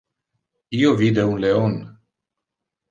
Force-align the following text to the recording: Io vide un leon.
Io 0.79 0.95
vide 1.03 1.27
un 1.35 1.39
leon. 1.45 1.79